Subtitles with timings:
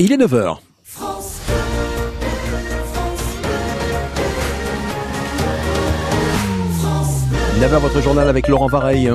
[0.00, 0.58] Il est 9h.
[7.60, 9.10] Never votre journal avec Laurent Vareille.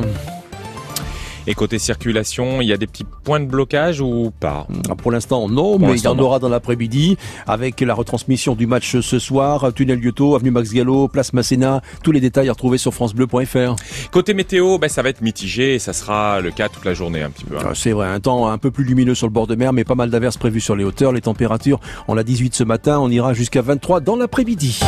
[1.45, 5.11] Et côté circulation, il y a des petits points de blocage ou pas ah, Pour
[5.11, 7.17] l'instant, non, mais il y en aura dans l'après-midi
[7.47, 12.11] avec la retransmission du match ce soir, Tunnel Lyoto, Avenue Max Gallo, Place Masséna, tous
[12.11, 13.75] les détails à retrouver sur francebleu.fr.
[14.11, 17.21] Côté météo, ben, ça va être mitigé et ça sera le cas toute la journée
[17.21, 17.57] un petit peu.
[17.57, 17.63] Hein.
[17.65, 19.83] Ah, c'est vrai, un temps un peu plus lumineux sur le bord de mer, mais
[19.83, 21.11] pas mal d'averses prévues sur les hauteurs.
[21.11, 24.79] Les températures, on l'a 18 ce matin, on ira jusqu'à 23 dans l'après-midi.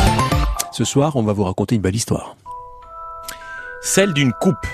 [0.72, 2.36] Ce soir, on va vous raconter une belle histoire.
[3.82, 4.66] Celle d'une coupe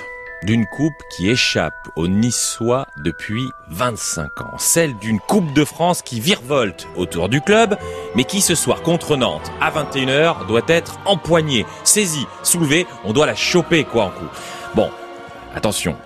[0.44, 4.54] d'une coupe qui échappe aux Niçois depuis 25 ans.
[4.58, 7.76] Celle d'une coupe de France qui virevolte autour du club,
[8.14, 13.26] mais qui ce soir contre Nantes, à 21h, doit être empoignée, saisie, soulevée, on doit
[13.26, 14.28] la choper quoi en coup.
[14.74, 14.90] Bon,
[15.54, 15.96] attention,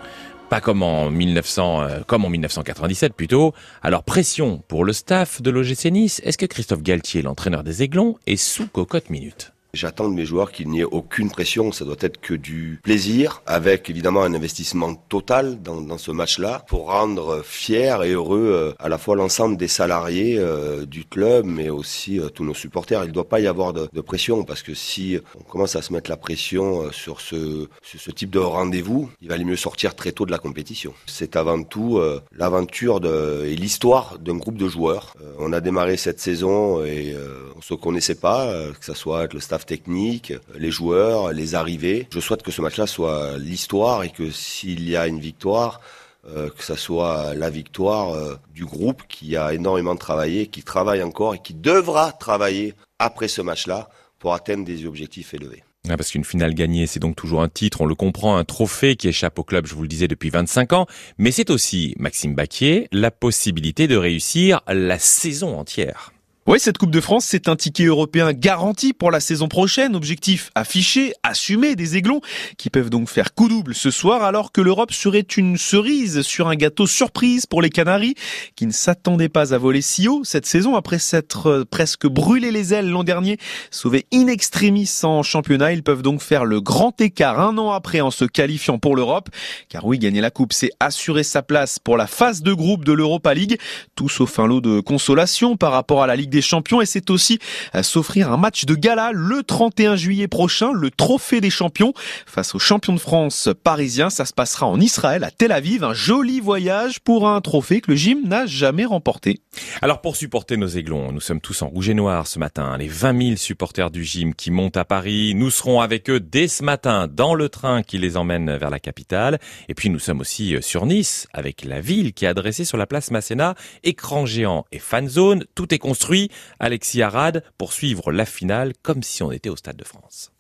[0.49, 3.53] pas comme en 1900, euh, comme en 1997 plutôt.
[3.83, 6.21] Alors pression pour le staff de l'OGC Nice.
[6.25, 9.56] Est-ce que Christophe Galtier, l'entraîneur des Aiglons, est sous cocotte minute?
[9.77, 13.43] J'attends de mes joueurs qu'il n'y ait aucune pression, ça doit être que du plaisir,
[13.47, 18.89] avec évidemment un investissement total dans, ce match-là, pour rendre fiers et heureux euh, à
[18.89, 23.05] la fois l'ensemble des salariés euh, du club, mais aussi euh, tous nos supporters.
[23.05, 25.93] Il ne doit pas y avoir de, pression, parce que si on commence à se
[25.93, 27.69] mettre la pression sur ce,
[28.15, 30.95] type de rendez-vous, il va aller mieux sortir très tôt de la compétition.
[31.05, 32.01] C'est avant tout
[32.33, 33.01] l'aventure
[33.45, 35.15] et l'histoire d'un groupe de joueurs.
[35.39, 37.15] on a démarré cette saison et
[37.57, 38.47] on se connaissait pas,
[38.79, 42.09] que ce soit avec le staff technique, les joueurs, les arrivées.
[42.11, 45.81] Je souhaite que ce match-là soit l'histoire et que s'il y a une victoire,
[46.29, 51.03] euh, que ça soit la victoire euh, du groupe qui a énormément travaillé, qui travaille
[51.03, 55.63] encore et qui devra travailler après ce match-là pour atteindre des objectifs élevés.
[55.89, 58.97] Ah, parce qu'une finale gagnée, c'est donc toujours un titre, on le comprend, un trophée
[58.97, 62.35] qui échappe au club, je vous le disais, depuis 25 ans, mais c'est aussi, Maxime
[62.35, 66.13] Baquier, la possibilité de réussir la saison entière.
[66.49, 69.97] Oui, cette Coupe de France, c'est un ticket européen garanti pour la saison prochaine.
[69.97, 72.21] Objectif affiché, assumé des aiglons,
[72.57, 76.47] qui peuvent donc faire coup double ce soir, alors que l'Europe serait une cerise sur
[76.47, 78.15] un gâteau surprise pour les Canaries,
[78.55, 82.53] qui ne s'attendaient pas à voler si haut cette saison après s'être euh, presque brûlé
[82.53, 83.39] les ailes l'an dernier.
[83.73, 88.03] Sauvés in extremis en championnat, ils peuvent donc faire le grand écart un an après
[88.03, 89.31] en se qualifiant pour l'Europe.
[89.69, 92.93] Car oui, gagner la Coupe, c'est assurer sa place pour la phase de groupe de
[92.93, 93.59] l'Europa League,
[93.97, 97.11] tout sauf un lot de consolation par rapport à la Ligue des champions et c'est
[97.11, 97.39] aussi
[97.75, 101.93] euh, s'offrir un match de gala le 31 juillet prochain, le trophée des champions
[102.27, 104.11] face aux champions de France parisiens.
[104.11, 105.85] Ça se passera en Israël, à Tel Aviv.
[105.85, 109.41] Un joli voyage pour un trophée que le gym n'a jamais remporté.
[109.83, 112.77] Alors pour supporter nos aiglons, nous sommes tous en rouge et noir ce matin.
[112.79, 116.49] Les 20 000 supporters du gym qui montent à Paris, nous serons avec eux dès
[116.49, 119.39] ce matin dans le train qui les emmène vers la capitale.
[119.69, 122.77] Et puis nous sommes aussi euh, sur Nice avec la ville qui a dressé sur
[122.77, 123.55] la place Masséna
[123.85, 125.45] écran géant et fan zone.
[125.55, 126.26] Tout est construit
[126.61, 130.33] Alexis Arad pour suivre la finale comme si on était au Stade de France.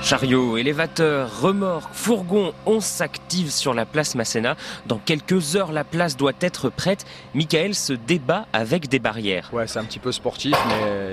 [0.00, 4.56] Chariot, élévateur, remorque, fourgon, on s'active sur la place Masséna.
[4.86, 7.04] Dans quelques heures, la place doit être prête.
[7.34, 9.50] Michael se débat avec des barrières.
[9.52, 11.12] Ouais, c'est un petit peu sportif, mais euh,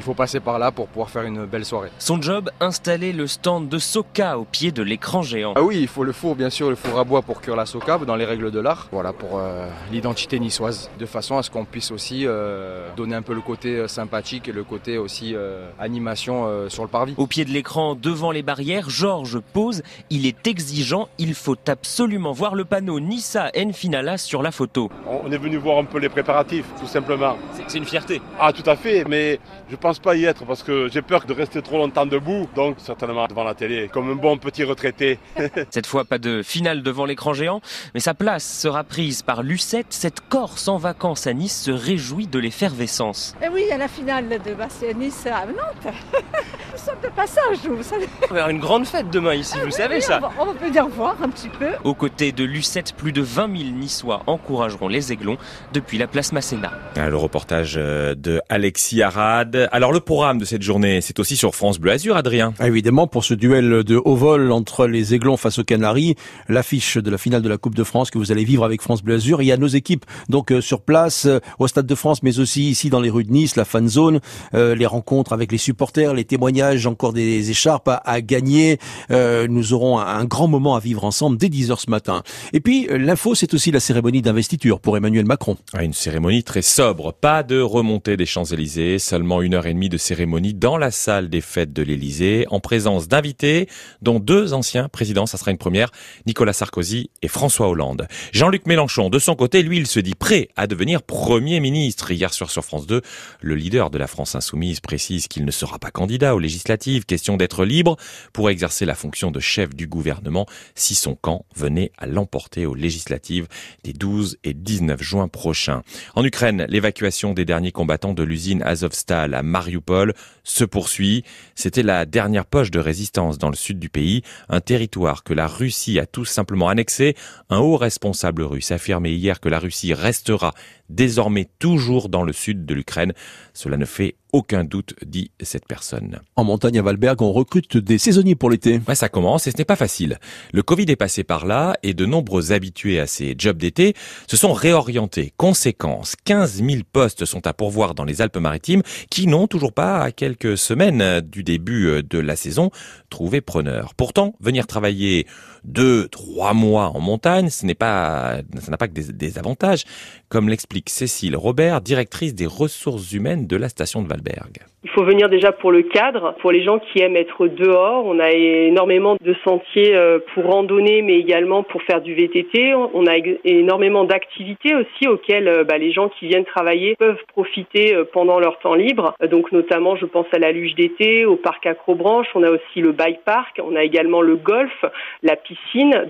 [0.00, 1.90] il faut passer par là pour pouvoir faire une belle soirée.
[1.98, 5.52] Son job, installer le stand de Soka au pied de l'écran géant.
[5.56, 7.66] Ah oui, il faut le four, bien sûr, le four à bois pour cuire la
[7.66, 8.88] Soka dans les règles de l'art.
[8.92, 10.90] Voilà, pour euh, l'identité niçoise.
[10.98, 14.48] De façon à ce qu'on puisse aussi euh, donner un peu le côté euh, sympathique
[14.48, 15.36] et le côté aussi
[15.78, 17.12] animation sur le parvis.
[17.18, 19.82] Au pied de l'écran, devant les barrières, Georges pose.
[20.08, 21.08] Il est exigeant.
[21.18, 24.90] Il faut absolument voir le panneau Nissa Nfinala sur la photo.
[25.06, 27.36] On est venu voir un peu les préparatifs, tout simplement.
[27.68, 28.22] C'est une fierté.
[28.38, 29.38] Ah, tout à fait, mais
[29.68, 32.76] je pense pas y être parce que j'ai peur de rester trop longtemps debout, donc
[32.78, 35.18] certainement devant la télé, comme un bon petit retraité.
[35.70, 37.60] cette fois, pas de finale devant l'écran géant,
[37.94, 39.86] mais sa place sera prise par Lucette.
[39.90, 43.34] Cette Corse en vacances à Nice se réjouit de l'effervescence.
[43.40, 45.94] Et eh oui, il y a la finale de Bastia-Nice à Nantes.
[46.80, 48.06] Nous sommes de passage, vous savez.
[48.22, 50.18] On va avoir une grande fête demain ici, vous ah savez ça.
[50.38, 51.66] On va, venir voir un petit peu.
[51.84, 55.36] Aux côtés de Lucette, plus de 20 000 Niçois encourageront les Aiglons
[55.74, 56.70] depuis la place Masséna.
[56.96, 59.68] Ah, le reportage euh, de Alexis Arad.
[59.72, 62.54] Alors le programme de cette journée, c'est aussi sur France Bleu Azur, Adrien.
[62.58, 66.14] Ah, évidemment, pour ce duel de haut vol entre les Aiglons face aux Canaries,
[66.48, 69.02] l'affiche de la finale de la Coupe de France que vous allez vivre avec France
[69.02, 69.42] Bleu Azur.
[69.42, 72.38] Il y a nos équipes donc euh, sur place euh, au Stade de France, mais
[72.38, 74.20] aussi ici dans les rues de Nice, la fan zone,
[74.54, 78.78] les rencontres avec les supporters, les témoignages encore des écharpes à, gagner.
[79.10, 82.22] Euh, nous aurons un, grand moment à vivre ensemble dès 10h ce matin.
[82.52, 85.56] Et puis, euh, l'info, c'est aussi la cérémonie d'investiture pour Emmanuel Macron.
[85.72, 87.12] Ah, une cérémonie très sobre.
[87.12, 91.28] Pas de remontée des Champs-Élysées, seulement une heure et demie de cérémonie dans la salle
[91.28, 93.68] des fêtes de l'Élysée, en présence d'invités,
[94.02, 95.90] dont deux anciens présidents, ça sera une première,
[96.26, 98.06] Nicolas Sarkozy et François Hollande.
[98.32, 102.10] Jean-Luc Mélenchon, de son côté, lui, il se dit prêt à devenir Premier ministre.
[102.10, 103.02] Hier sur, sur France 2,
[103.40, 106.59] le leader de la France Insoumise précise qu'il ne sera pas candidat aux législatives,
[107.06, 107.96] question d'être libre
[108.32, 112.74] pour exercer la fonction de chef du gouvernement si son camp venait à l'emporter aux
[112.74, 113.48] législatives
[113.84, 115.82] des 12 et 19 juin prochains.
[116.14, 120.14] En Ukraine, l'évacuation des derniers combattants de l'usine Azovstal à Mariupol
[120.44, 121.24] se poursuit.
[121.54, 125.46] C'était la dernière poche de résistance dans le sud du pays, un territoire que la
[125.46, 127.16] Russie a tout simplement annexé.
[127.48, 130.54] Un haut responsable russe affirmait hier que la Russie restera
[130.88, 133.12] désormais toujours dans le sud de l'Ukraine.
[133.54, 136.20] Cela ne fait aucun doute, dit cette personne.
[136.36, 138.80] En montagne à Valberg, on recrute des saisonniers pour l'été.
[138.88, 140.18] Ouais, ça commence et ce n'est pas facile.
[140.52, 143.94] Le Covid est passé par là et de nombreux habitués à ces jobs d'été
[144.26, 145.32] se sont réorientés.
[145.36, 150.12] Conséquence, 15 000 postes sont à pourvoir dans les Alpes-Maritimes qui n'ont toujours pas, à
[150.12, 152.70] quelques semaines du début de la saison,
[153.08, 153.94] trouvé preneur.
[153.94, 155.26] Pourtant, venir travailler
[155.64, 159.84] deux, trois mois en montagne, ce n'est pas, ça n'a pas que des, avantages,
[160.28, 164.60] comme l'explique Cécile Robert, directrice des ressources humaines de la station de Valberg.
[164.82, 168.06] Il faut venir déjà pour le cadre, pour les gens qui aiment être dehors.
[168.06, 172.72] On a énormément de sentiers euh, pour randonner, mais également pour faire du VTT.
[172.74, 177.94] On a énormément d'activités aussi auxquelles euh, bah, les gens qui viennent travailler peuvent profiter
[177.94, 179.14] euh, pendant leur temps libre.
[179.30, 182.28] Donc notamment, je pense à la luge d'été, au parc Acrobranche.
[182.34, 183.60] On a aussi le bike park.
[183.62, 184.84] On a également le golf,
[185.22, 185.36] la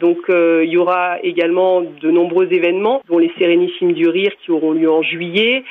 [0.01, 4.73] Donc il y aura également de nombreux événements, dont les Sérénissimes du Rire qui auront
[4.73, 5.65] lieu en juillet.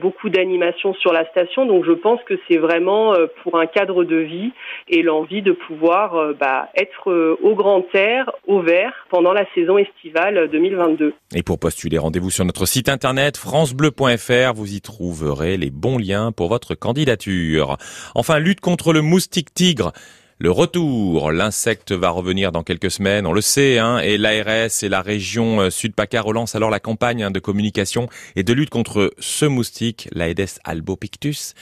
[0.00, 1.66] beaucoup d'animations sur la station.
[1.66, 4.52] Donc je pense que c'est vraiment euh, pour un cadre de vie
[4.88, 9.44] et l'envie de pouvoir euh, bah, être euh, au grand air, au vert, pendant la
[9.54, 11.14] saison estivale 2022.
[11.34, 14.54] Et pour postuler, rendez-vous sur notre site internet francebleu.fr.
[14.54, 17.76] Vous y trouverez les bons liens pour votre candidature.
[18.14, 19.92] Enfin, lutte contre le moustique tigre
[20.40, 21.30] le retour.
[21.30, 25.60] L'insecte va revenir dans quelques semaines, on le sait, hein, et l'ARS et la région
[25.60, 30.08] euh, Sud-PACA relancent alors la campagne hein, de communication et de lutte contre ce moustique,
[30.12, 31.54] l'Aedes albopictus,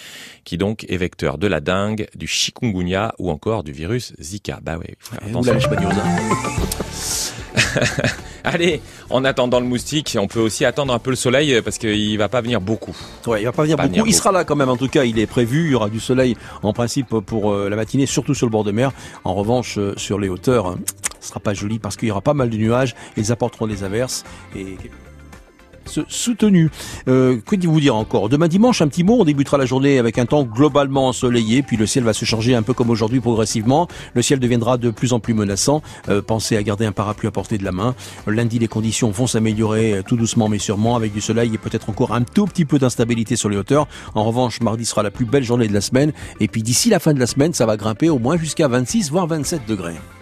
[0.45, 4.61] qui donc est vecteur de la dengue, du chikungunya ou encore du virus Zika.
[4.63, 4.95] Bah ouais,
[8.55, 8.81] Allez,
[9.11, 12.17] en attendant le moustique, on peut aussi attendre un peu le soleil euh, parce qu'il
[12.17, 12.97] va pas venir beaucoup.
[13.27, 14.07] Ouais, il va pas venir, beaucoup.
[14.07, 14.69] il sera là quand même.
[14.69, 15.67] En tout cas, il est prévu.
[15.67, 18.65] Il y aura du soleil en principe pour euh, la matinée, surtout sur le bord
[18.65, 18.93] de mer.
[19.25, 20.77] En revanche, euh, sur les hauteurs,
[21.21, 22.95] ce sera pas joli parce qu'il y aura pas mal de nuages.
[23.17, 24.25] Ils apporteront des averses
[24.57, 24.77] et
[26.09, 26.71] soutenu.
[27.09, 28.29] Euh, que vous dire encore?
[28.29, 31.77] Demain dimanche, un petit mot, on débutera la journée avec un temps globalement ensoleillé, puis
[31.77, 33.89] le ciel va se changer un peu comme aujourd'hui progressivement.
[34.15, 35.83] Le ciel deviendra de plus en plus menaçant.
[36.09, 37.95] Euh, pensez à garder un parapluie à portée de la main.
[38.27, 41.91] Lundi, les conditions vont s'améliorer euh, tout doucement mais sûrement, avec du soleil et peut-être
[41.91, 43.89] encore un tout petit peu d'instabilité sur les hauteurs.
[44.15, 47.01] En revanche, mardi sera la plus belle journée de la semaine, et puis d'ici la
[47.01, 49.97] fin de la semaine, ça va grimper au moins jusqu'à 26 voire 27 degrés.